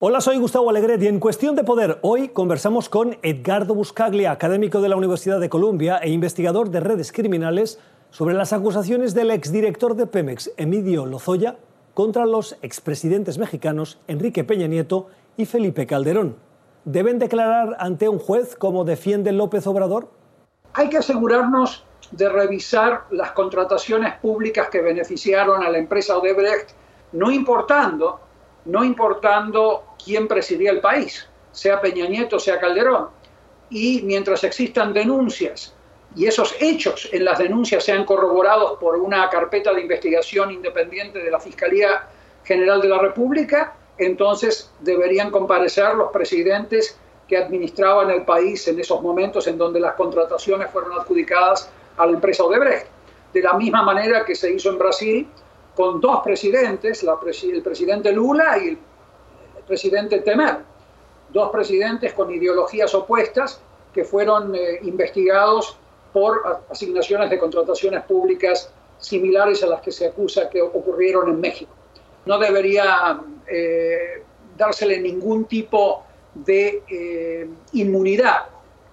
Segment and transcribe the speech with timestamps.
[0.00, 4.80] Hola, soy Gustavo Alegret y en Cuestión de Poder hoy conversamos con Edgardo Buscaglia, académico
[4.80, 7.80] de la Universidad de Columbia e investigador de redes criminales,
[8.10, 11.56] sobre las acusaciones del exdirector de Pemex, Emilio Lozoya,
[11.94, 16.36] contra los expresidentes mexicanos Enrique Peña Nieto y Felipe Calderón.
[16.84, 20.12] ¿Deben declarar ante un juez como defiende López Obrador?
[20.74, 26.70] Hay que asegurarnos de revisar las contrataciones públicas que beneficiaron a la empresa Odebrecht,
[27.10, 28.27] no importando
[28.64, 33.08] no importando quién presidía el país, sea Peña Nieto, sea Calderón.
[33.70, 35.74] Y mientras existan denuncias
[36.16, 41.30] y esos hechos en las denuncias sean corroborados por una carpeta de investigación independiente de
[41.30, 42.06] la Fiscalía
[42.44, 49.02] General de la República, entonces deberían comparecer los presidentes que administraban el país en esos
[49.02, 52.86] momentos en donde las contrataciones fueron adjudicadas a la empresa Odebrecht.
[53.34, 55.28] De la misma manera que se hizo en Brasil
[55.78, 58.78] con dos presidentes, el presidente Lula y el
[59.64, 60.56] presidente Temer,
[61.28, 63.60] dos presidentes con ideologías opuestas
[63.94, 65.78] que fueron eh, investigados
[66.12, 71.70] por asignaciones de contrataciones públicas similares a las que se acusa que ocurrieron en México.
[72.26, 74.24] No debería eh,
[74.56, 76.02] dársele ningún tipo
[76.34, 78.46] de eh, inmunidad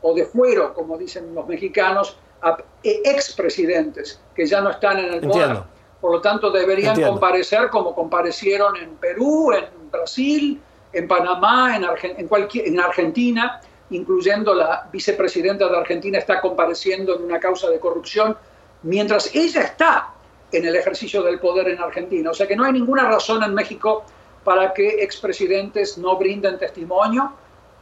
[0.04, 5.22] o de fuero, como dicen los mexicanos, a expresidentes que ya no están en el
[5.22, 5.75] poder.
[6.06, 10.62] Por lo tanto, deberían comparecer como comparecieron en Perú, en Brasil,
[10.94, 17.72] en Panamá, en, en, Argentina, incluyendo la vicepresidenta de Argentina está compareciendo en una causa
[17.72, 18.38] de corrupción,
[18.84, 20.14] mientras ella está
[20.52, 22.30] en el ejercicio del poder en Argentina.
[22.30, 24.04] O sea que no hay ninguna razón en México
[24.44, 27.34] para que expresidentes no brinden testimonio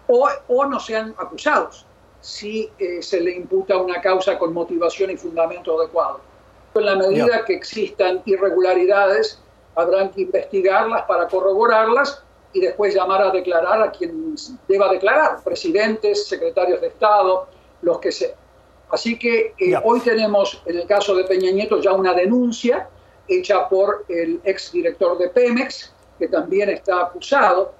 [0.08, 1.86] o, o no sean acusados
[2.22, 6.32] si eh, se le imputa una causa con motivación y fundamento adecuado.
[6.76, 9.40] En la medida que existan irregularidades,
[9.76, 14.36] habrán que investigarlas para corroborarlas y después llamar a declarar a quien
[14.68, 17.48] deba declarar, presidentes, secretarios de Estado,
[17.82, 18.34] los que sean.
[18.90, 22.90] Así que eh, hoy tenemos, en el caso de Peña Nieto, ya una denuncia
[23.28, 27.74] hecha por el exdirector de Pemex, que también está acusado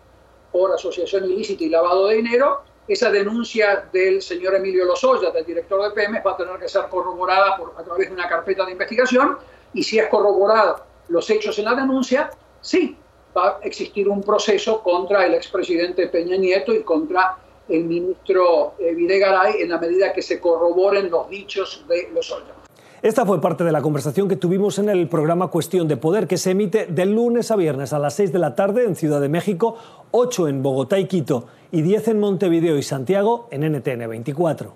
[0.52, 5.82] por asociación ilícita y lavado de dinero, esa denuncia del señor Emilio Lozoya, del director
[5.84, 8.74] de Pemex, va a tener que ser corroborada por, a través de una carpeta de
[8.74, 9.38] investigación
[9.74, 12.30] y si es corroborada los hechos en la denuncia,
[12.62, 12.98] sí,
[13.36, 17.38] va a existir un proceso contra el expresidente Peña Nieto y contra
[17.70, 22.63] el ministro eh, Videgaray en la medida que se corroboren los dichos de Lozoya.
[23.04, 26.38] Esta fue parte de la conversación que tuvimos en el programa Cuestión de Poder, que
[26.38, 29.28] se emite de lunes a viernes a las 6 de la tarde en Ciudad de
[29.28, 29.76] México,
[30.12, 34.76] 8 en Bogotá y Quito y 10 en Montevideo y Santiago en NTN 24.